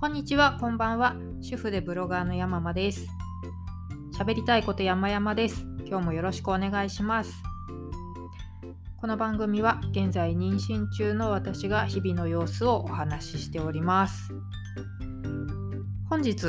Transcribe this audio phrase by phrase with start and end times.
[0.00, 1.14] こんにちは、こんばんは。
[1.42, 3.06] 主婦でブロガーの山間です。
[4.18, 5.66] 喋りたいこと山々です。
[5.84, 7.30] 今日もよろしくお願いします。
[8.98, 14.32] この番組は現在妊娠中の私が日々の様子をお話ししております。
[16.08, 16.46] 本日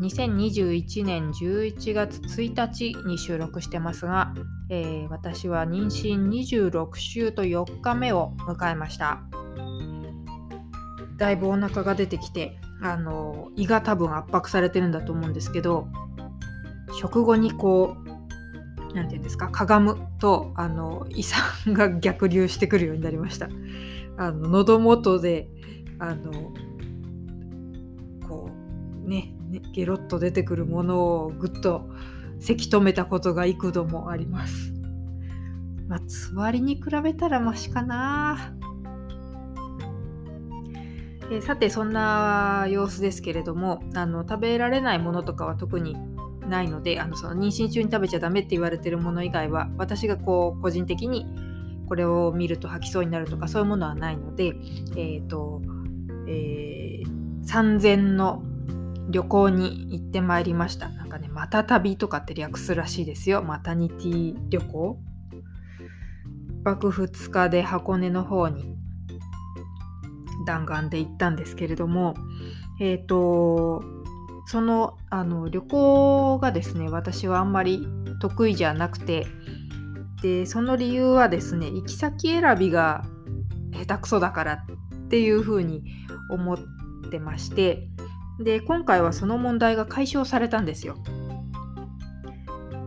[0.00, 4.34] 2021年11月1日に収録してますが、
[4.70, 9.22] えー、私は妊娠26週と4日目を迎えました。
[11.16, 15.88] だいぶお腹が出てきてあの胃が多分圧迫されてるんだと思うんですけど
[16.98, 18.08] 食後にこう
[18.94, 21.42] 何て言うんですかかがむとあの胃酸
[21.74, 23.48] が逆流してくるようになりました。
[24.16, 25.48] あの喉元で
[25.98, 26.32] あの
[28.28, 28.50] こ
[29.04, 31.88] うねねゲロッと出てくるものをぐっと
[32.40, 34.72] せき止めたことが幾度もあります。
[35.86, 38.54] まあつわりに比べたらマシかな。
[41.30, 45.96] えさてそんな様子ですけれどもあの食べられないものとかは特に
[46.48, 51.26] ないのであのその妊娠中に食べちゃダメって言われてるもの以外は私がこう個人的に
[51.86, 54.54] これを見ると吐きそうになるとかそういうものはないので、
[54.96, 55.62] えーと
[56.26, 58.42] えー、産前の
[59.10, 60.90] 旅行に行ってまいりました。
[60.90, 63.42] なんかね、また旅とかって略すらしいですよ。
[63.42, 65.00] マタニティ旅行。
[66.60, 68.76] 1泊2日で箱根の方に
[70.48, 72.14] 弾丸で行ったんですけれども、
[72.80, 73.84] えっ、ー、と、
[74.46, 77.86] そのあの旅行がですね、私はあんまり
[78.18, 79.26] 得意じゃなくて、
[80.22, 83.04] で、その理由はですね、行き先選びが
[83.72, 85.84] 下手くそだからっていうふうに
[86.30, 86.58] 思っ
[87.10, 87.86] てまして、
[88.40, 90.96] で、今回はその問題が解消されたんですよ。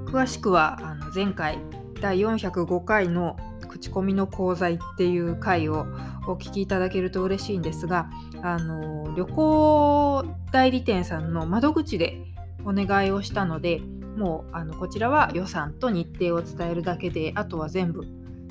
[0.08, 1.60] 詳しくはあの前回
[2.02, 3.38] 第405回の
[3.72, 5.88] 口コミの講座っていう回を
[6.28, 8.10] お聞きいただけると嬉しいんですが
[8.44, 12.22] あの旅行代理店さんの窓口で
[12.66, 13.80] お願いをしたので
[14.16, 18.06] もうあのこちらは予算と日程を伝えるだけであとは全部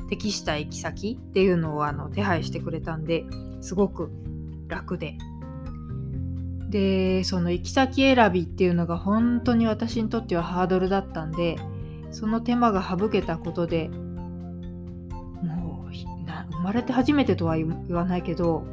[0.09, 3.25] 適した行き先っていうのをあの手配してくれたんで
[3.60, 4.10] すごく
[4.69, 5.16] 楽で。
[6.70, 11.56] でその行き先選びっていうのが本当に私にとってはハードルだったんで
[12.12, 13.91] その手間が省けたことで
[16.60, 18.65] 生まれて初めてとは言わないけど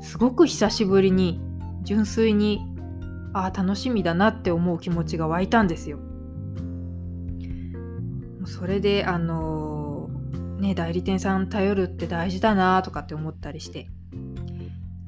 [0.00, 1.38] すごく久しぶりに
[1.82, 2.66] 純粋に
[3.34, 5.98] ああ楽しみだなって思う気持ちが湧いたんですよ。
[8.46, 10.08] それであの
[10.58, 13.90] ね代理店さん頼るって大事だなとかって思ったりして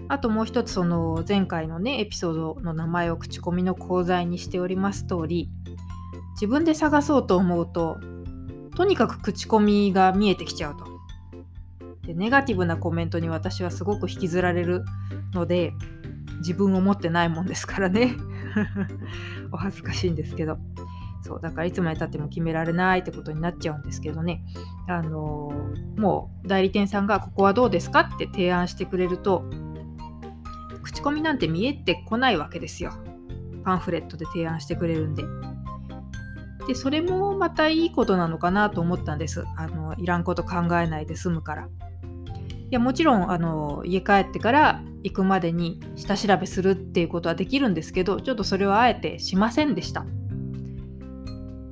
[0.08, 5.48] あともう一つその前回のねエピソードの名前を口コミの講座にしております通り
[6.32, 7.98] 自分で探そうと思うと
[8.76, 10.89] とにかく口コミが見えてきちゃうと。
[12.10, 14.84] でネガティブなコメントに私はすごく引きずられる
[15.32, 15.72] ので
[16.38, 18.16] 自分を持ってないもんですからね。
[19.52, 20.58] お恥ずかしいんですけど。
[21.22, 24.42] そうだからいつまでたっても決められないってことになっちゃうんですけどね。
[24.88, 29.44] あのー、もう代理店さんがここはどうですかって提案してくれると
[30.82, 32.92] 口コミなんて見えてこないわけですよ。
[33.62, 35.22] パンフレットで提案してくれるんで。
[36.66, 39.44] でそれもまたいいことなのかなと思ったんです。
[39.56, 41.68] あのいらんこと考えないで済むから。
[42.70, 50.04] やもちろんあの家帰ってから行くまでに下調べするっていうことはできるんですけどちょっとそれはあえてしませんでした。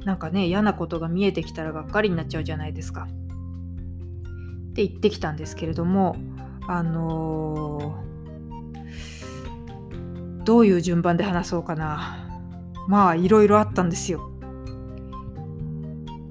[0.04, 3.06] なんかね嫌なことが見えてきたらがっかりになっちゃうじゃないですか。
[4.70, 6.16] って言ってきたんですけれども
[6.66, 12.24] あのー、どういう順番で話そうかな。
[12.88, 14.30] まあいろいろあったんですよ、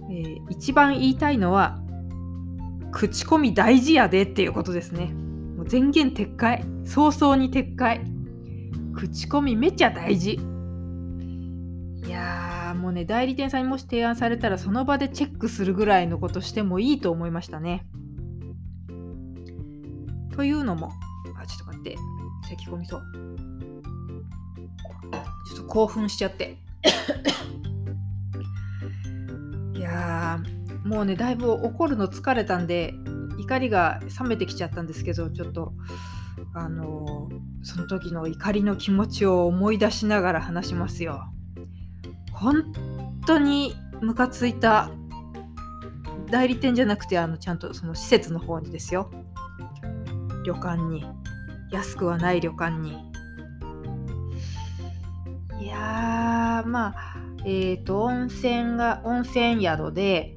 [0.09, 1.79] えー、一番言いたいのは
[2.91, 5.13] 口コミ大事やでっていうことですね。
[5.57, 6.63] もう前言撤回。
[6.85, 8.01] 早々に撤回。
[8.95, 10.39] 口コミめちゃ大事。
[12.05, 17.85] いやーもうね、代理店さんにもし提案されたらその場でチェックするぐらいのことしてもいいと思いましたね。
[20.35, 20.91] というのも、
[21.35, 21.95] あ、ちょっと待って、
[22.47, 23.03] 咳込みそう。
[25.47, 26.57] ちょっと興奮しちゃって。
[29.73, 32.93] いやー、もうねだいぶ怒るの疲れたんで
[33.37, 35.73] 怒りが冷めてきちゃったんですけどちょっと
[36.53, 37.29] あの
[37.63, 41.23] その時の怒りの気持ちを思い出しながら話しますよ。
[42.31, 42.71] 本
[43.25, 44.91] 当にムカついた
[46.29, 49.11] 代理店じゃなくてあのちゃんとその施設の方にですよ。
[50.45, 51.05] 旅館に。
[51.71, 52.97] 安くはない旅館に。
[55.59, 60.36] いやまあえっ、ー、と温泉が温泉宿で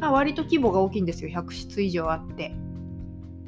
[0.00, 1.30] まあ、割と規模が大きいんですよ。
[1.30, 2.54] 100室以上あって。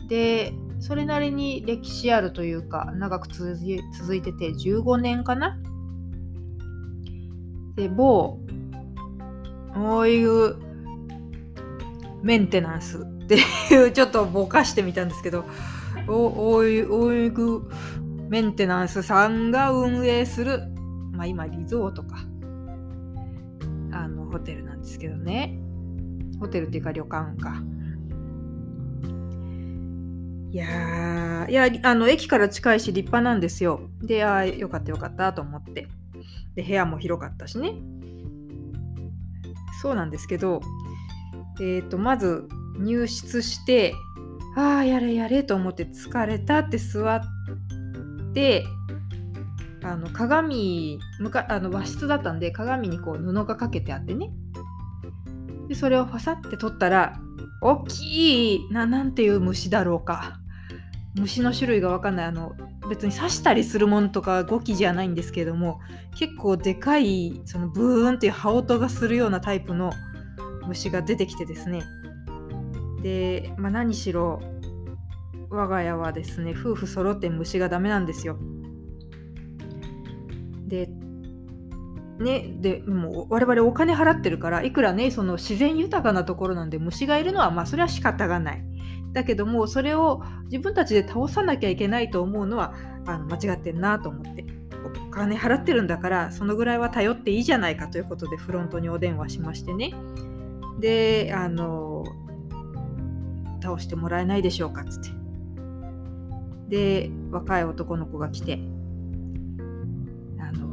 [0.09, 3.55] でそれなりに歴史あるというか長く続
[4.15, 5.59] いてて15年かな？
[7.77, 8.39] で某
[9.77, 10.57] オイル
[12.23, 13.37] メンテナンスって
[13.75, 15.45] いうちょっとぼかしてみたんですけど
[16.07, 16.89] オイル
[18.29, 20.63] メンテナンスさんが運営する
[21.13, 22.17] まあ今リゾートか。
[23.91, 25.59] あのホテルなんですけどね。
[26.41, 27.63] ホテルっていうか旅館か。
[30.51, 33.81] いやいやあの駅から近いし立派なんですよ。
[34.01, 35.89] でああよかったよかったと思って。
[36.55, 37.75] で部屋も広かったしね。
[39.83, 40.61] そうなんですけど
[41.61, 42.49] えっ、ー、とまず
[42.79, 43.95] 入室して
[44.57, 47.23] ああやれやれと思って疲れたって座っ
[48.33, 48.65] て
[49.83, 54.31] あの鏡むかあの和室だったんで鏡にこう布がかけてあってね。
[55.69, 57.21] でそれをファサって取ったら
[57.61, 60.41] 大きいななんていう虫だろうか。
[61.15, 62.27] 虫の種類が分かんない。
[62.27, 62.53] あの
[62.89, 65.81] 別に刺したりするものとか語気じゃないんですけども
[66.17, 69.93] 結構でかいそのブーンっていう羽音がするようなタイプの
[70.67, 71.83] 虫が出てきてですね。
[73.03, 74.41] で、まあ、何しろ
[75.51, 78.39] 我が家はですね夫婦揃って虫がダメなんですよ。
[82.19, 88.65] ね、でもう我々お金払ってるからいくらねその自然豊かなところなんで虫がいるのはまあそれは仕方がない。
[89.13, 92.75] だけどもそれを自分たちで倒さなきゃいけないと思うのは
[93.07, 94.45] あの間違ってんなと思って。
[95.09, 99.93] お金払ってるんだからそのぐらいは頼っていいじゃないかということでフロントにお電話しましてね。
[100.81, 102.05] であの
[103.61, 105.11] 倒してもらえないでしょうかっつって。
[106.69, 108.61] で若い男の子が来て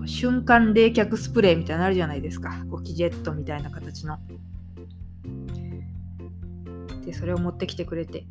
[0.06, 2.63] 瞬間冷却スプレーみたいなのあるじゃないですか。
[2.68, 4.19] ゴキジェットみたいな形の。
[7.06, 8.25] でそれを持ってきてくれて。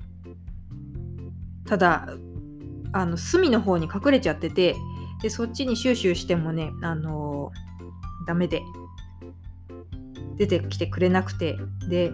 [1.66, 2.08] ただ
[2.92, 4.76] あの隅の方に隠れちゃってて
[5.22, 7.52] でそっちにシューシューしてもねあの
[8.26, 8.62] ダメで。
[10.36, 11.56] 出てきてくれなくて。
[11.88, 12.12] で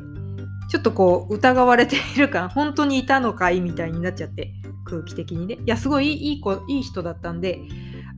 [0.68, 3.60] ちょっとこう疑われている感本当にいたのかい？
[3.60, 4.52] みたいになっちゃって
[4.84, 5.54] 空気的にね。
[5.54, 7.58] いやすごいいい子いい人だったんで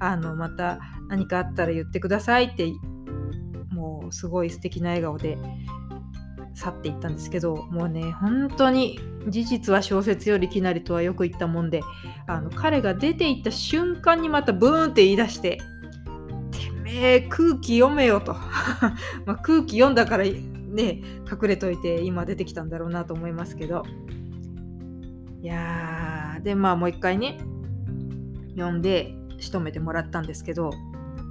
[0.02, 2.72] あのまた何かあったら言ってくださいって
[3.70, 5.38] もうすごい素敵な笑顔で
[6.54, 11.82] 去っていったんですけどもうね本当に事実は小説よりきなりとはよく言ったもんで
[12.26, 15.60] あの彼が出て行った瞬間にまたブーンって言い出して
[16.50, 18.34] 「てめえ空気読めよ」と。
[19.24, 21.00] ま空気読んだからね
[21.30, 23.84] 隠れといて今出てきたんだろうなと思いますけど。
[25.40, 27.38] いやーでまあもう一回ね
[28.56, 30.70] 読んで仕留めてもらったんですけど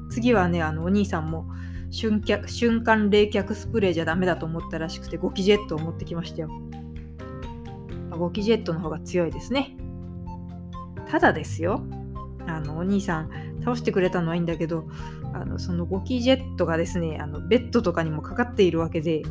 [0.09, 1.47] 次はねあのお兄さんも
[1.89, 6.49] 瞬瞬間冷却スプレーじゃダメだと思ったらしくてゴキジェットを持ってきましたよ。
[8.09, 9.75] まゴキジェットの方が強いですね。
[11.09, 11.83] ただですよ、
[12.47, 13.29] あのお兄さん
[13.61, 14.87] 倒してくれたのはいいんだけど、
[15.33, 19.23] あのそのゴキジェットがですね、あのベッドとかにもかかっているわけで、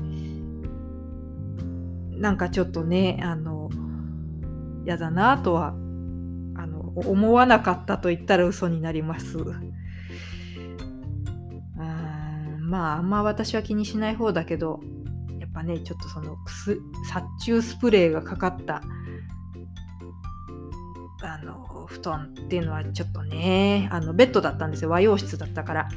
[2.11, 3.71] なんかちょっとね、あの、
[4.85, 5.75] 嫌だなとは
[6.95, 9.39] 思わなかったと言ったら嘘になります。
[12.71, 14.81] まああんま私は気にしない方だけど
[15.41, 16.81] やっぱねちょっとその殺
[17.41, 18.81] 虫スプレーがかかった
[21.23, 24.91] あの布団っていうのはちょっとねあのベッドだったんですよ。
[24.91, 25.89] 和洋室だったから。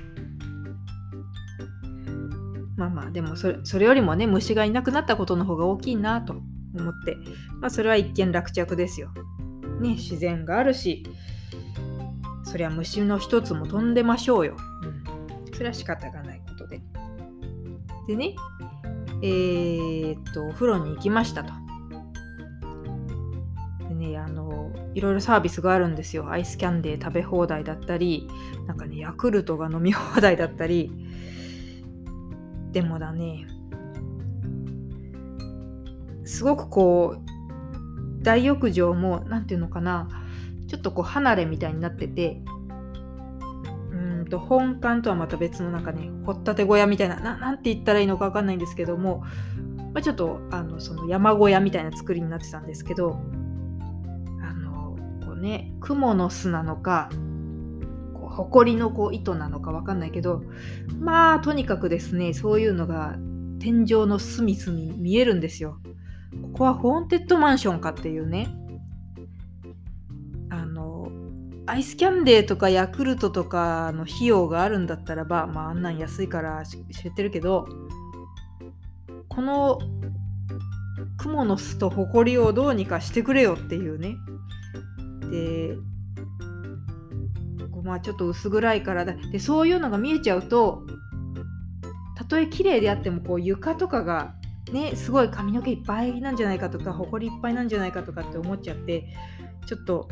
[2.75, 7.17] まあまあでもそれそれよりもね虫がいなくなったことの方が大きいなと思って。
[7.61, 9.13] まあそれは一見落着ですよ。
[9.81, 11.03] ね自然があるし
[12.43, 16.67] そりゃ虫の一つも飛んでましょうよ、うん、それは仕方がないこと
[18.07, 18.35] でね、
[19.21, 21.53] えー、っと、お風呂に行きましたと。
[23.87, 26.29] でね、あの、いろいろサービスがあるんですよ。
[26.29, 28.27] アイスキャンデー食べ放題だったり、
[28.67, 30.91] なんかね、ヤクルトが飲み放題だったり。
[32.73, 33.47] でもだね、
[36.25, 37.32] すごくこう、
[38.23, 40.09] 大浴場も、何て言うのかな、
[40.67, 42.41] ちょっとこう離れみたいになってて、
[43.91, 49.23] うんと本館とはまた別のなんかね掘ったて小屋みたいななんて言ったらいいのか分かんないんですけども、
[49.93, 53.19] まあ、ちょっとあのその山小屋みたいな作りになってたんですけど
[54.41, 57.09] あのこうね雲の巣なのか
[58.13, 60.43] こう埃のこう糸なのか分かんないけど
[60.99, 63.15] まあとにかくですねそういうのが
[63.59, 65.79] 天井の隅々見えるんですよ。
[66.41, 68.47] ここはホーンテッドマンションかっていうね。
[70.49, 71.11] あの
[71.65, 77.67] アイスキャンデーとかヤクルトとかの費用があるんだったらば、まあ、あんなん安いから知ってるけど
[79.29, 79.79] この
[81.17, 84.15] 蜘蛛の巣と埃をどうにかしてくれよっていうね。
[85.31, 85.75] で
[87.83, 89.13] まあちょっと薄暗いからだ。
[89.13, 90.85] でそういうのが見えちゃうと
[92.15, 94.35] たとえ綺麗であってもこう床とかが
[94.73, 99.07] ねすごい髪の毛いっぱいなんじゃないかとかほこりいっぱいなんじゃないかとかって思っちゃって
[99.67, 100.09] ちょっと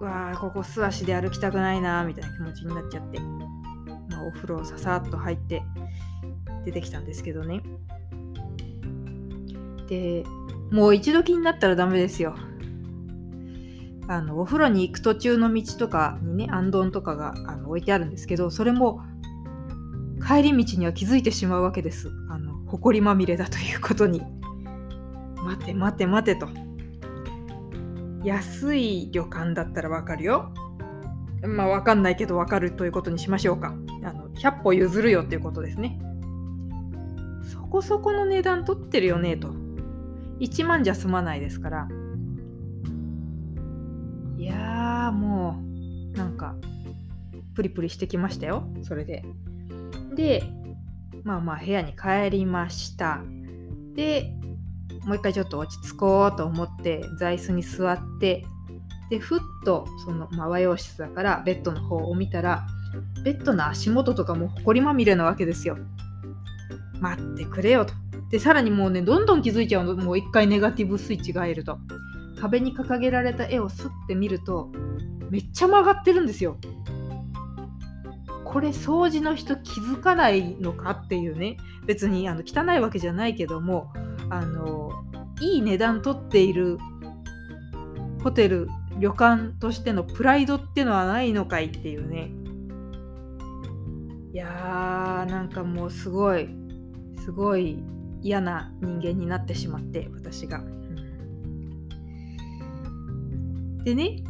[0.00, 5.62] わあここ素足で歩きたくないなみたいな気持ちになっちゃって、まあ、お風呂をささっと入って
[6.64, 7.62] 出てきたんですけどね。
[9.88, 10.24] で
[10.70, 12.34] もう一度気になったらダメですよ。
[14.06, 19.00] あのお風呂に行く途中の道とかにねあんどんとかがあの置いてあるんですけどそれも
[20.26, 22.10] 帰り道には気づいてしまうわけです。
[22.30, 24.22] あの埃まみれだということに。
[25.44, 26.48] 待て待て待てと。
[28.24, 30.52] 安い旅館だったらわかるよ。
[31.46, 33.74] まあわかんないけどわかるということにしましょうか。
[34.02, 35.98] あの100歩譲るよっていうことですね。
[37.52, 39.48] そこそこの値段取ってるよねと。
[40.40, 41.88] 1万じゃ済まないですから。
[44.38, 45.62] いやーも
[46.14, 46.54] うなんか
[47.54, 48.66] プリプリしてきましたよ。
[48.82, 49.22] それで。
[50.14, 50.42] で
[51.24, 53.20] まあまあ部屋に帰りました。
[53.94, 54.32] で
[55.04, 58.46] もう一回ちょっと落ち着こうと思って座椅子に座って
[59.10, 62.66] でふっとその、ま、和洋室だからベッドの方を見たら
[63.24, 65.76] ベッドの足元とかもほこりまみれなわけですよ。
[67.00, 67.92] 待ってくれよと。
[68.30, 69.94] でさらにもうねどんどん気づいちゃうの。
[69.96, 71.78] もう一回ネガティブスイッチが入ると。
[72.40, 74.70] 壁に掲げられた絵をスッて見ると
[75.30, 76.56] めっちゃ曲がってるんですよ。
[78.44, 80.93] これ掃除の人気づかないのか？
[81.04, 81.56] っていうね
[81.86, 83.92] 別にあの汚いわけじゃないけども
[84.30, 84.90] あの
[85.40, 86.78] いい値段取っている
[88.22, 88.68] ホテル
[88.98, 92.30] 旅館としてのプライドってのはないのかいっていうね
[94.32, 96.48] いやーなんかもうすごい
[97.24, 97.78] すごい
[98.22, 100.62] 嫌な人間になってしまって私が。
[103.84, 104.24] でね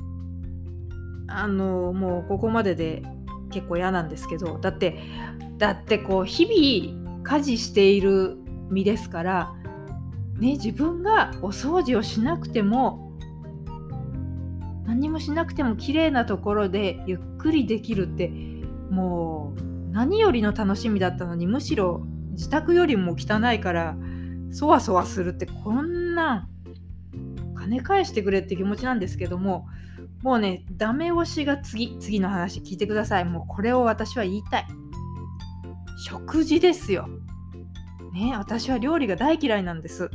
[1.28, 3.02] あのもうここまでで
[3.50, 4.99] 結構嫌なんですけどだって
[5.64, 8.37] だってこう日々家事している
[8.68, 9.54] 身ですから
[10.38, 13.18] ね自分がお掃除をしなくても
[14.87, 18.30] 何もしなくても綺麗なところでゆっくりできるって
[18.90, 23.97] もう何よりの楽しみだったのにむしろ自宅よりも汚いから
[24.50, 26.49] そわそわするってこんなん
[27.54, 29.66] 金返してくれって気持ちなんですけども
[30.21, 33.25] もうねダメ押しが次次の話聞いてください。
[33.25, 34.66] もうこれを私は言いたい。
[36.04, 37.08] 食事ですよ
[38.12, 40.11] ね私は料理が大嫌いなんです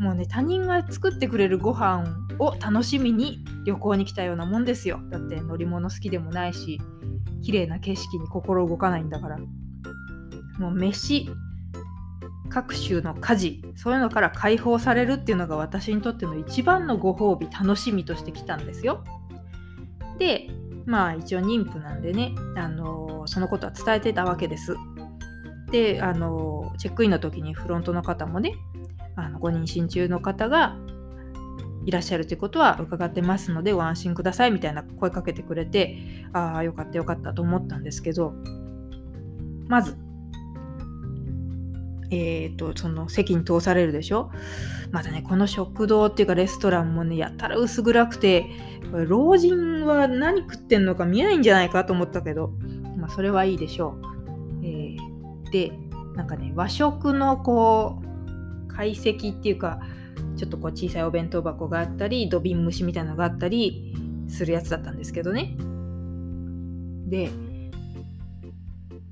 [0.00, 2.04] もうね他人が作ってくれるご飯
[2.40, 6.80] を楽しみに旅行に来たようなもんですよだって乗り物好きでもないし
[7.44, 9.38] 綺麗な景色に心動かないんだから
[10.58, 11.30] もう飯
[12.50, 19.04] 各種の家事そういうのから解放されるっていうのが私にとっての一番のご褒美楽しみとしてきたんですよ。
[20.18, 20.48] で
[20.86, 24.76] まあ一応妊婦なんでね、あのそのことは伝えてたわけです。
[25.74, 28.54] で、あのチェックインの時にフロントの方もね
[29.16, 30.76] あのご妊娠中の方が
[31.84, 35.98] いらっしゃるということは伺ってますのでご安心くださいみたいな声かけてくれて
[36.32, 38.34] ああよかったよかったと思ったんですけど
[39.66, 39.96] まず
[42.10, 44.30] えーと、その席に通されるでしょ？
[44.92, 48.46] またねこの食堂っていうかレストランもねやたら薄暗くて
[48.92, 52.52] これ老人は何食ってんのか見えないんじゃないかと思ったけど、
[52.96, 54.13] まあ、それはいいでしょう、
[55.54, 55.70] で
[56.16, 59.78] なんかね和食のこう懐石っていうか
[60.36, 63.94] ちょっとこう小さいお弁当箱があったり土瓶蒸しみたいなのがあったり
[64.28, 65.56] するやつだったんですけどね
[67.06, 67.30] で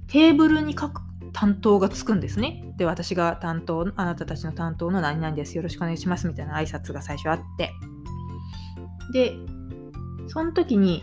[0.08, 2.62] テーブルに書く担当がつくんですね。
[2.76, 5.56] で、私が担当、あなたたちの担当の何々です。
[5.56, 6.28] よろしくお願いします。
[6.28, 7.72] みたいな挨拶が最初あって。
[9.14, 9.34] で、
[10.28, 11.02] その時に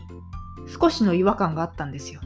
[0.80, 2.22] 少しの違和感があったんですよ。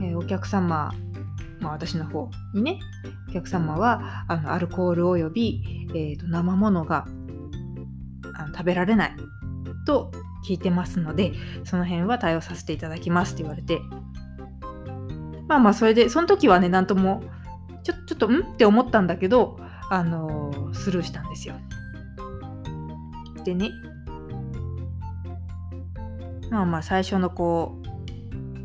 [0.00, 0.92] えー、お客様、
[1.60, 2.80] まあ、私の方にね、
[3.28, 7.06] お客様はあのアルコール及び、えーと、生ものが
[8.34, 9.16] あの食べられない
[9.86, 10.10] と
[10.46, 11.32] 聞いてますので、
[11.64, 13.80] その辺は対応させていただきますって言われて、
[15.48, 17.22] まあまあそれでその時はね何とも
[17.82, 18.54] ちょちょっとん？
[18.54, 19.58] って思ったんだけど
[19.90, 21.54] あのー、スルーしたんですよ。
[23.44, 23.70] でね。
[26.50, 27.87] まあまあ最初のこう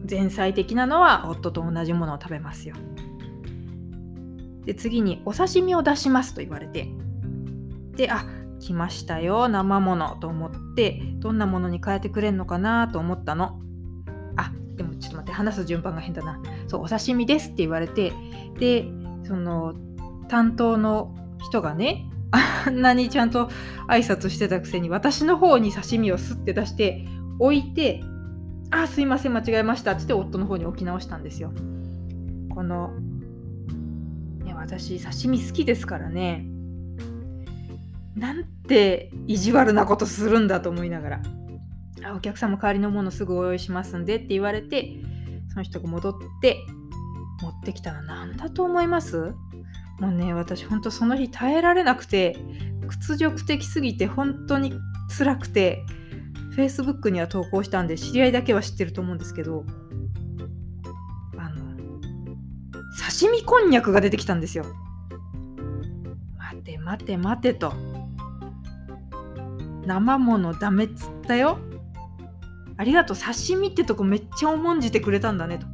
[0.09, 2.75] 前菜的なのは夫と同じものを食べますよ。
[4.65, 6.87] で次にお刺身を出しますと言われて
[7.97, 8.25] であ
[8.59, 13.59] 来ましたよ生ものと思ってどんなものに変えてくれんのかなと思ったの。
[14.37, 16.41] あでもちょっと待って話す順番が変だな。
[16.67, 18.13] そうお刺身ですって言われて
[18.59, 18.85] で
[19.23, 19.73] その
[20.29, 23.49] 担当の人がねあんなにちゃんと
[23.89, 27.05] 挨拶してたくせに私の方に刺身をスッて出して
[27.39, 28.01] 置いて
[28.75, 31.51] 「あすいません間違えました」ってって夫の方に置き直したんですよ。
[32.49, 32.93] この、
[34.43, 36.45] ね、私刺身好きですからね。
[38.15, 41.21] なんて意地悪なことするんだと思いながら
[42.05, 44.93] 「あお客様代わりのものすぐお用意しますんで」って言われて
[45.49, 46.57] その人が戻って
[47.41, 49.33] 持ってきたら何だと思います？
[49.99, 52.37] もうね私ほんとその日耐えられなくて
[52.87, 54.73] 屈辱的すぎて本当に
[55.17, 55.83] 辛くて
[56.55, 59.65] Facebook には投稿したんで知り合いだけは知ってると思うんですけど
[61.37, 61.75] あの
[63.11, 64.65] 刺身こんにゃくが出てきたんですよ。
[66.37, 67.73] 待て待て待てと。
[69.85, 71.57] 生ものダメっつったよ。
[72.77, 73.17] ありがとう。
[73.17, 75.67] 刺身ってとこめっちゃ重んじてくれたんだねと。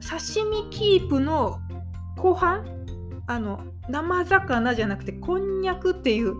[0.00, 1.60] 刺身キープの
[2.16, 2.64] 後半？
[3.26, 6.34] あの生魚じゃなくてこんにゃくっていう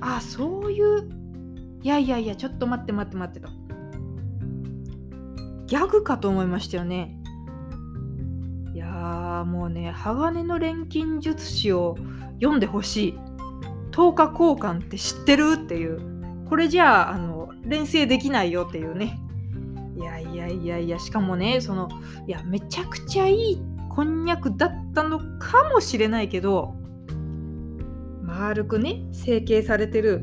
[0.00, 1.08] あそういう
[1.82, 3.48] いやいやいやちょっと待って待って待ってと。
[5.66, 7.16] ギャグかと思いましたよね。
[8.74, 11.96] いやーもうね鋼の錬金術師を
[12.40, 13.18] 読んでほしい。
[13.92, 16.00] 10日交換って知ってるっていう。
[16.48, 19.18] これじゃああの連成できないよっていうね。
[19.96, 21.88] いやいやいやいやしかもねその
[22.26, 26.74] いやめちゃくちゃいいこんにゃくだったのかもしれないけど
[28.38, 30.22] 丸くね成形されてる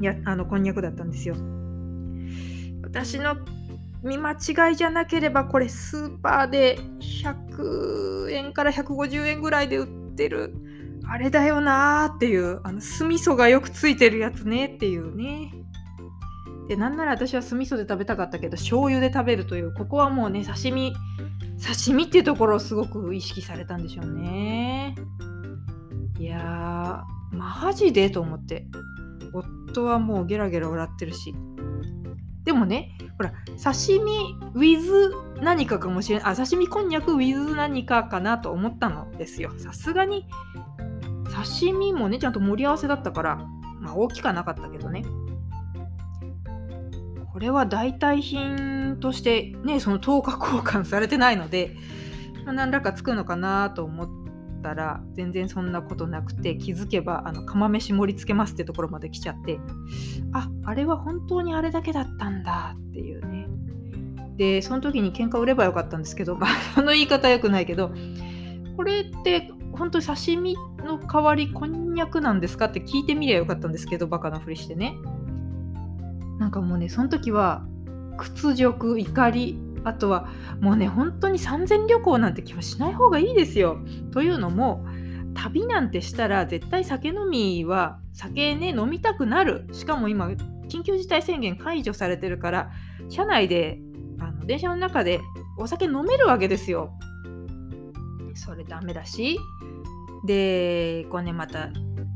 [0.00, 1.34] やあのこんにゃくだったんですよ。
[2.82, 3.36] 私の
[4.02, 10.54] 見間違いじゃなければこれスーパーで100円から150円ぐらいで売ってる
[11.06, 15.52] あれだよなーっていうあの酢味噌がよくついてるやつねっていうね。
[16.68, 20.94] でなんなら私は酢味噌で食べたかったけど醤油で食べるというここはもうね刺身
[21.58, 24.94] 刺身っていうところをすごく意識されたんでしょうね。
[26.18, 28.66] いやーマジでと思って。
[29.68, 31.34] 夫はもうゲラゲラ笑ってるし。
[32.44, 39.52] でもねほら刺身 with 何かかもしれないあ刺身こんにゃく with 何かかなと思ったのですよ。
[39.58, 40.26] さすがに
[41.30, 43.36] 刺身もねちゃんと盛り合わせだったから
[43.80, 45.04] まあ大きかなかったけどね。
[47.32, 51.76] これは代替品としてねその10日交換されてないので、
[52.46, 54.08] まあ、何らかつくのかなと思っ
[54.60, 59.58] たら全然そんなことなくて気づけばあの釜飯盛り付けますってところまで来ちゃって
[60.32, 63.48] ああれは本当にあれだけだったんだっていうね。
[64.36, 67.90] でその時に喧嘩売ればよかったんですけど、 まあ、その言い方よくないけど
[68.76, 72.66] これって本当に刺身の代わりこんにゃくなんですか？
[72.66, 74.94] って聞いてみりゃよかったんですけどバカなふりしてね。
[76.38, 77.66] なんかもうねその時は
[78.16, 80.28] 屈辱怒りあとは
[80.60, 83.78] もうね本当に三千旅行なんて気はしない方がいいですよ。
[84.12, 84.84] というのも
[85.34, 90.28] 旅なんてしたら絶対酒飲みは酒ね飲みたくなるしかも今
[90.68, 92.70] 緊急事態宣言解除されてるから
[93.08, 93.78] 車内で
[94.20, 95.20] あの電車の中で
[95.56, 96.98] お酒飲めるわけですよ。
[98.34, 99.38] それダメだし
[100.26, 101.70] でこうねまた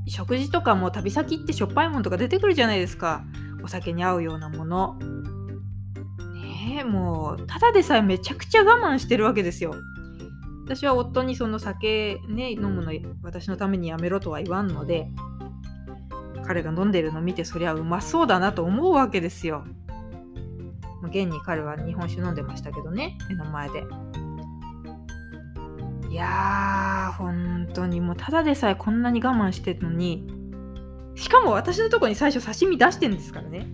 [0.06, 3.24] 食事とかも旅先ってしょっぱいものとか出てくるじゃないですか。
[3.64, 4.98] お酒に合うようなもの
[6.62, 9.74] ねもうただでさえめちゃくちゃ我慢してるわけですよ。
[10.64, 15.10] 私は夫にその酒ね飲むの私のためにやめろとは言わんので
[16.46, 19.64] 彼が飲んでるの見てそりゃうまそうだなと思うわけですよ。
[21.04, 23.84] 現に彼は日本酒飲んでましたけどね目の前で。
[26.08, 30.26] いやー本当にもうただでさえこんなに我慢してるのに
[31.14, 33.66] しかも私のとこに最初刺身出してんですからね。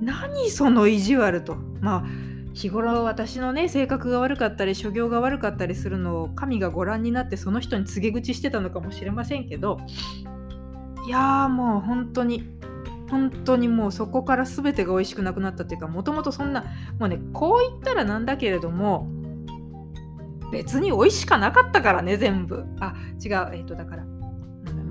[0.00, 2.04] 何その意地悪とまあ
[2.52, 9.80] 日頃私のね性格が悪かったり所業が悪かったりするのを神がご覧になってその人に告げ口してたのかもしれませんけど
[11.06, 12.48] いやーもう本当に
[13.10, 16.64] 本当にもうそこから全てが美味しくなくなったっていうかもともとそんな
[16.98, 19.08] もうねこう言ったらなんだけれども
[20.52, 24.04] 別に美味しかなかったからね全部あ違うえっ、ー、とだから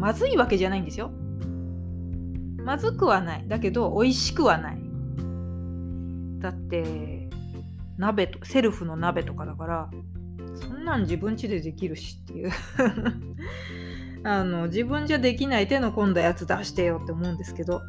[0.03, 1.11] まずいわけじゃないんですよ。
[2.65, 3.47] まずくはない。
[3.47, 4.82] だけど、美味しくはない。
[6.43, 7.29] だって、
[7.97, 9.89] 鍋と、セルフの鍋とかだから、
[10.55, 12.51] そんなん自分家でできるしっていう
[14.27, 17.81] あの、自分じゃできない手の込んだやつ出してよって思うんですけど、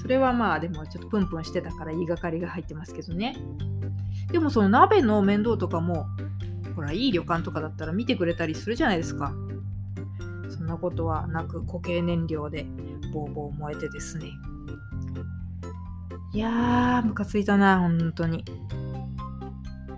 [0.00, 3.36] それはまあでもちょっとプンプンしてたから言いがかりが入ってますけどね。
[4.30, 6.06] でもその鍋の面倒とかも、
[6.76, 9.34] ほら、いい旅館とかだったら見てくれたりするじゃないですか
[10.48, 10.66] そん。
[10.66, 12.66] なことはなく固形燃料で
[13.12, 14.30] ボーボー燃えてですね
[16.32, 18.44] いやームカついたな本当に。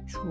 [0.07, 0.25] そう。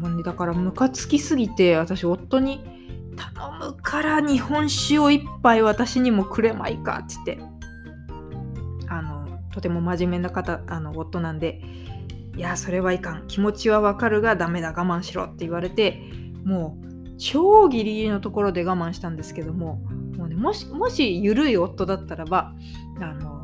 [0.00, 2.64] もうねだからムカつきすぎて私夫に
[3.16, 7.50] 「頼むから日本酒を一杯私にもくれまいか」って言って。
[8.88, 11.60] あのとても真面目な方あの夫なんで
[12.36, 13.26] 「いやそれはいかん。
[13.28, 16.02] 気持ちはわかるがダメだ我慢しろ」って言われて
[16.44, 19.76] もう超ギリギリのところで我慢したんですけども
[20.16, 22.54] もう、ね、もしもし緩い夫だったらば
[23.00, 23.39] あの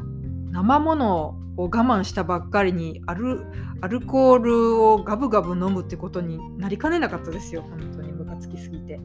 [0.57, 3.45] 生ものを我慢したばっかりにアル
[3.83, 7.61] アルコールをガブガブ飲むってことになりかねなかったですよ。
[7.61, 8.99] 本当にムカつきすぎて。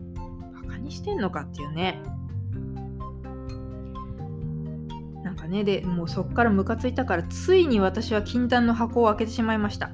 [0.54, 2.02] バカにしてんのかっていうね。
[5.26, 9.92] なんかねでもうそっからムカついたからついに私は禁断の箱を開けてしまいました。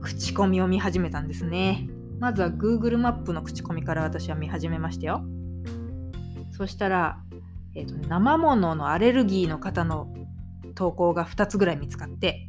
[0.00, 1.90] 口コミを見始めたんですね。
[2.20, 5.26] まずは Google マップの口コミから私は見始めましたよ。
[6.52, 7.22] そしたら、
[7.74, 10.12] えーと、ね生もののアレルギーの方の
[10.74, 12.48] 投稿が2つぐらい見つかって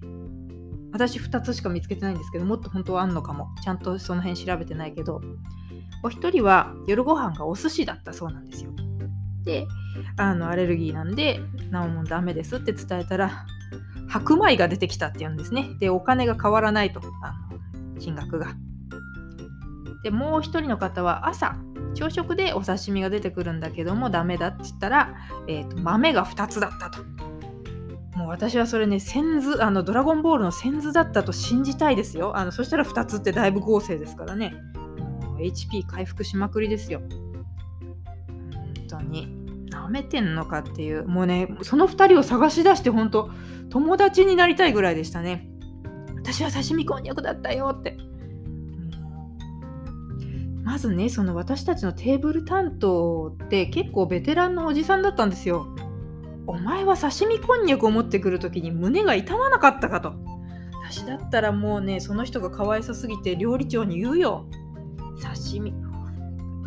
[0.91, 5.21] 私2つしか見つけてないんですけどもっと本当はあんのかもちゃんとその辺調べてないけど
[6.03, 8.71] お一人は夜ご飯がお寿司だったそうなんですよ。
[9.43, 9.67] で
[10.17, 11.39] あのアレルギーなんで
[11.71, 13.45] 生ものダメですって伝えたら
[14.07, 15.69] 白米が出てきたって言うんですね。
[15.79, 18.55] でお金が変わらないとあの金額が。
[20.03, 21.55] でもう一人の方は朝
[21.93, 25.15] 朝食でお刺身が出てくるんだけどもダメだって言ったら、
[25.47, 27.03] えーと、豆が2つだったと。
[28.17, 32.37] もう私はそれね、先図、あのドラゴンボールの先図だったと信じたいですよ。
[32.37, 34.53] あのそしたら2つってだいぶ合成ですからね。
[35.23, 37.01] もう HP 回復しまくりですよ。
[37.09, 39.41] 本当に。
[39.71, 43.29] 舐めてんのかっていう、もうね、その2人を探し出して本当、
[43.69, 45.47] 友達になりたいぐらいでしたね。
[46.17, 47.97] 私は刺身こんにゃくだったよって。
[50.71, 55.67] まずねその私たちのテーブル担当って結構ベテランのおじさんだったんですよ。
[56.47, 60.13] お前は刺身こんにゃくを持ってくる時に胸が痛まなかったかと。
[60.89, 64.45] 私だったらもうねその人がかわいそすぎて料理長に言うよ。
[65.21, 65.73] 刺身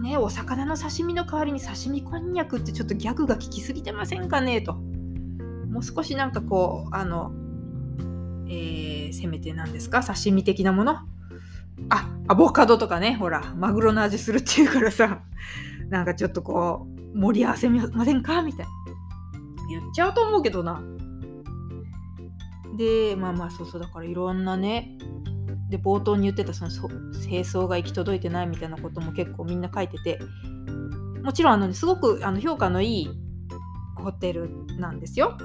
[0.02, 4.74] ねお魚の刺身の代わりに刺身こんにゃくってちょっとギャグが効きすぎてませんかねと。
[4.74, 7.32] もう少しなんかこうあの
[8.48, 10.02] えー、せめて何ですか？
[10.02, 10.98] 刺身的なもの？
[11.90, 15.22] あアボカドとかねほらマグロの味するっていうからさ
[15.90, 18.72] なんかちょっとこう盛り合わせませんかみたいな。
[19.68, 20.82] 言っちゃうと思うけどな。
[22.76, 24.98] でまあまあそうそうだからいろんなね
[25.70, 30.18] で冒頭に言ってたその清掃が行き届いてないみたいなことも結構みんな書いてて
[31.22, 33.10] もちろんあの、ね、すごくあの評価のいい
[33.96, 35.38] ホテルなんですよ。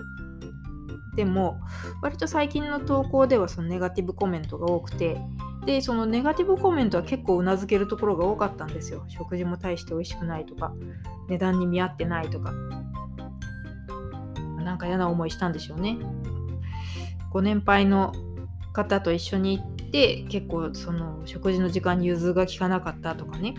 [1.16, 1.60] でも
[2.02, 5.20] 割と最近の投稿ではそのネガティブコメントが多くて
[5.66, 9.04] でそのネガティブコメントは結構うなずけるところが多かったんですよ。
[9.08, 10.74] 食事も大して美味しくないとか
[11.28, 12.54] 値段に見合ってないとか。
[14.64, 15.98] なんか嫌な思いしたんでしょうね。
[17.32, 18.14] ご年配の
[18.74, 23.56] 方と一緒に行って結構その食事の時間に融通が利かなかったとかね。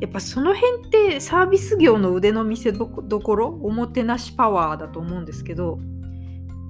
[0.00, 5.80] やっぱその辺ってサービス業の腕の見せどころおもてなしパワーだと思うんですけど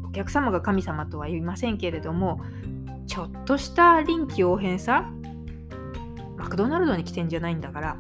[0.09, 2.40] お客様が神様とは言いませんけれども
[3.09, 5.11] ちょっとした臨機応変さ
[6.37, 7.97] マクドナルドに来てんじゃないんだから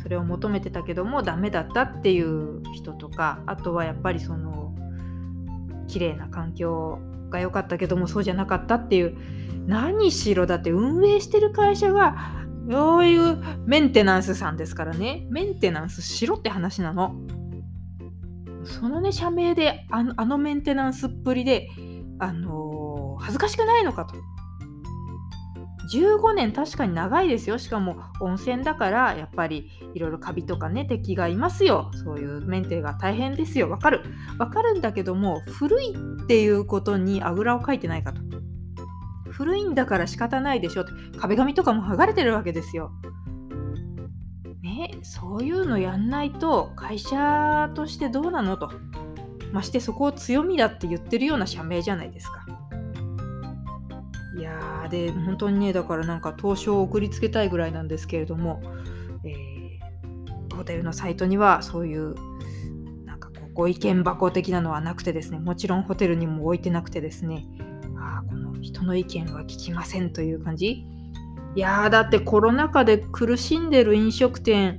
[0.00, 4.72] それを求めてたけどもダメだったっていう人とかあとはやっぱりその
[5.88, 7.00] 綺麗な環境
[7.30, 9.16] が良かったけどもそうじゃなかったっていう
[9.66, 12.36] 何しろだって運営してる会社が
[12.70, 15.26] そういうメンテナンスさんですからね。
[15.30, 17.14] メンテナンスしろって話なの。
[18.64, 21.68] そのね社名であのあのメンテナンスっぷりで
[22.18, 22.75] あの
[23.18, 24.14] 恥ずかしくないのかと。
[25.92, 27.58] 15年確かに長いですよ。
[27.58, 31.90] しかも温泉だからやっぱりいろいろカビとかね敵がいますよ。
[31.94, 33.70] そういうメンテが大変ですよ。
[33.70, 34.02] わかる。
[34.38, 38.20] わかるんだけども古いっていうことにあぐらをかいてないかと。
[39.30, 42.90] 古いんだから仕方ないでしょって壁紙とかも剥がれてるわけですよ。
[44.62, 48.70] ねそういうのやんないと会社としてどうなのと。
[49.52, 52.44] ましてそこを強みだって言ってるような社名じゃないですか。
[54.36, 58.60] いやーで本当にねだからなんか投書を送りつけたいぐらいなんですけれども、
[59.24, 62.14] えー、ホテルのサイトにはそういう
[63.04, 67.46] なんかこうご意見箱的なのはなくてですねもちろんホテルにも置いてなくてですね
[67.98, 70.84] あこの人の意見は聞きませんという感じ。
[71.54, 74.78] いやーだってコロナ禍で苦しんでる飲食店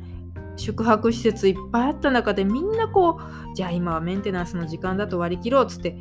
[0.57, 5.97] 宿泊施設いっぱいあった中でみんなこうじゃあ今はメンテナンスの時間だと割り切ろうっつって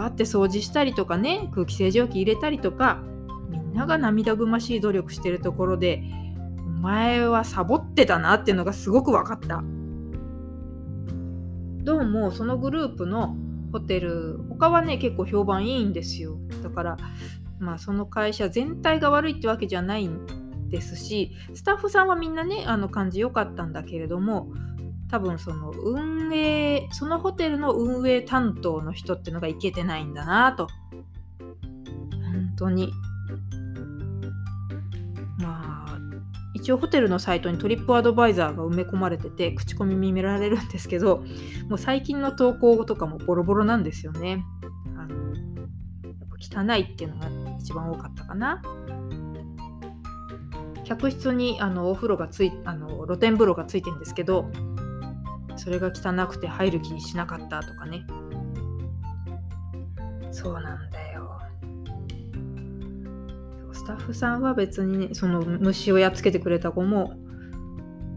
[0.00, 3.02] 張って掃除したりとかね空気清浄機入れたりとか
[3.48, 6.02] みんなが涙ぐましい努力してるところで
[6.58, 9.62] お前はサボってたなっていうのがすごく分かった。
[11.82, 13.36] どうもそのグループの
[13.72, 16.38] ホテル他はね結構評判いいんですよ。
[16.62, 16.96] だから
[17.58, 24.52] まあその会社全体が悪いってわけじゃないんですしスタッフさんはみんなねあの感じ良かったんだけれども
[25.10, 30.68] 多分その運営そのホテルの運営担当の人ってのがいけてないんだなと。
[31.38, 32.92] 本当に。
[35.38, 35.98] まあ
[36.54, 41.24] 一応ホテルのサイトにトリップアドバイザーが埋め込まれてて口コミ見られるんですけど
[41.68, 44.44] もう最近の投稿とかもボロボロなんですよね。
[44.96, 48.62] あのやっぱ汚いっていうのが一番多かったかな。
[50.84, 54.50] 客室にあのお風呂がついあの露天風呂がついてるんですけど
[55.60, 58.06] それが汚くて入る気しなかったとかね。
[60.32, 61.38] そうなんだよ。
[63.72, 67.12] スタッフさんは別にねその虫をやっつけてくれた子も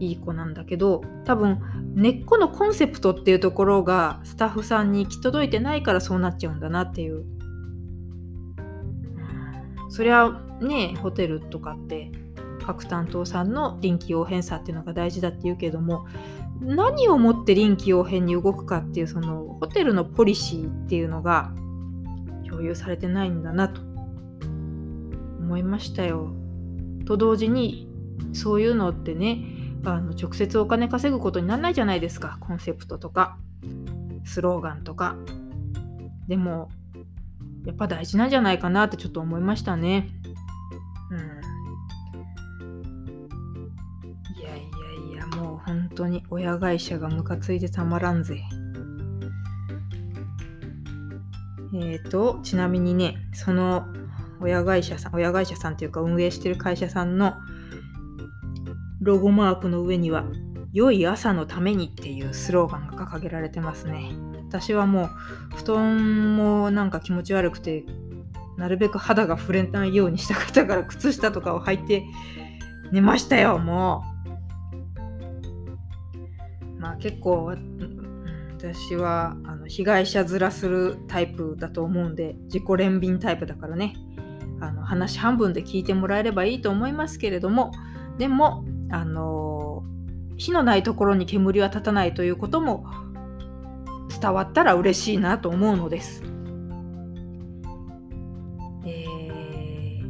[0.00, 1.60] いい子なんだけど多分
[1.94, 7.26] 根っこのコンセプトっていうところがスタッフさんに行き届いてないからそうなっちゃうんだなっていう。
[9.90, 10.30] そりゃ
[10.62, 12.10] ねホテルとかって
[12.64, 16.06] 各担当さんの臨機応変さっていうのが大事だって言うけども
[16.64, 21.52] 何をもって臨機応変に動くかっていうそのホテルのポリシーっていうのが
[22.48, 23.80] 共有されてないんだなと
[25.40, 26.32] 思いましたよ。
[27.04, 27.88] と同時に
[28.32, 29.44] そういうのってね
[29.84, 33.36] あの直接お金稼ぐことにならないじゃないですかコンセプトとか
[34.24, 35.16] スローガンとか。
[36.26, 36.70] でも
[37.66, 40.08] やっぱ大事なんじゃないかなってちょっと思いましたね。
[45.66, 48.42] 本当に親会社がムカついてたまらんぜ。
[51.74, 53.86] えっ、ー、とちなみにねその
[54.40, 57.34] 親会社さん親会社さんというか運営してる会社さんの
[59.00, 60.24] ロゴマークの上には
[60.72, 64.12] 「良い朝のために」っていうスローガンが掲げられてますね。
[64.48, 67.84] 私はもう布団もなんか気持ち悪くて
[68.56, 72.04] なるべく肌が触れないようにしたかったから靴下とかを履いて
[72.92, 74.13] 寝ましたよもう。
[76.84, 77.50] まあ結構
[78.58, 83.94] 私はあの被害者面するタイプだと思うんで自己憐憫タイプだからね
[84.60, 87.72] あの話半分で聞いてもらえればいいと思いますけれども
[88.18, 89.82] でもあの
[90.36, 92.86] 火のないところに煙は立たないということも
[94.20, 96.22] 伝わったら嬉しいなと思うのです。
[98.86, 100.02] え、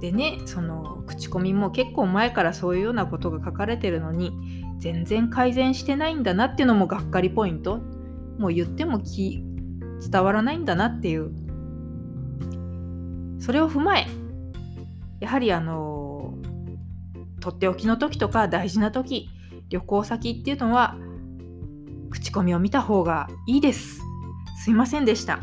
[0.00, 7.78] でねその口コミも結構前からそういうようなことが書かれてるのに全然改善してないんだなっていうのもがっかりポイント
[8.38, 9.42] もう言ってもき
[10.10, 11.32] 伝わらないんだなっていう
[13.40, 14.06] それを踏まえ
[15.20, 16.34] やはりあの
[17.40, 19.30] とっておきの時とか大事な時
[19.68, 20.96] 旅行先っていうのは
[22.10, 24.00] 口コミを見た方がいいです。
[24.62, 25.40] すいませんでした。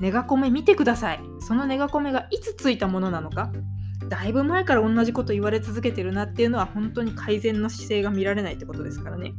[0.00, 1.20] ネガコメ見てください。
[1.40, 3.50] そのネガコメがいつついたものなのか、
[4.08, 9.32] だいぶ前から同じこと言われ続けてるなっていうのは本当に改善の姿勢が見られないってことですからね。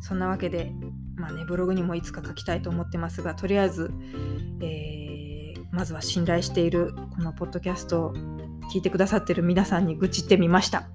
[0.00, 0.70] そんなわけで、
[1.16, 3.90] まあね、ブログにもいつか書きたいと思ってますが、とりあえず、
[4.60, 8.14] えー、まずは信頼しているこのポッドキャストを
[8.72, 10.88] 聞いてくださってる皆さんに愚痴ってみました。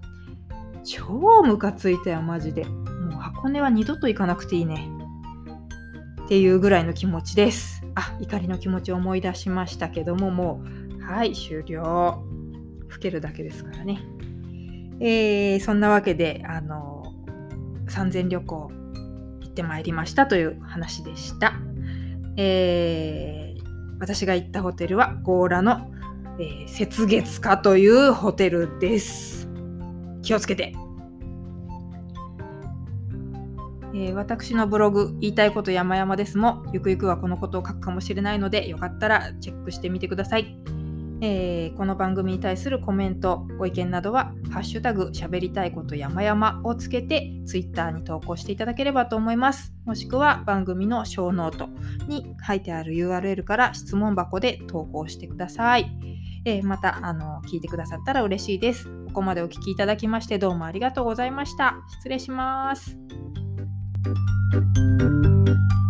[0.83, 2.65] 超ムカついたよ、マジで。
[2.65, 4.89] もう箱根は二度と行かなくていいね。
[6.25, 7.78] っていうぐらいの気持ちです。
[7.99, 10.61] あ、怒りの気持ちを思い出しましたけども、も
[10.99, 12.23] う、はい、終了。
[12.89, 14.01] 吹けるだけですからね。
[14.99, 17.13] えー、そんなわけで、あの、
[17.87, 18.71] 三千旅行
[19.41, 21.53] 行ってまいりましたという話でした。
[22.35, 23.63] えー、
[23.99, 25.91] 私が行ったホテルは、強羅の、
[26.39, 29.47] えー、雪月花というホテルです。
[30.21, 30.73] 気をつけて。
[33.93, 40.57] えー、私のブログ、言いたいこと山々ですも、ゆくゆくはこのことを書くかもしれないので、よかったらチェックしてみてください。
[41.21, 49.73] えー、この番組に対するコメント、ご意見などは、ハッシュタグ、しゃべりたいこと山々をつけて、ツイッターに投稿していただければと思います。
[49.85, 51.67] もしくは、番組の小ノート
[52.07, 55.91] に書いてある URL から質問箱で投稿してください。
[56.45, 58.85] えー、また、あの、聞いてくださったら嬉しいです。
[59.07, 61.83] ここまでお聴きいただきましてどうもありがとうございました。
[61.97, 62.97] 失礼します。
[64.05, 64.17] Thank
[64.77, 65.88] you.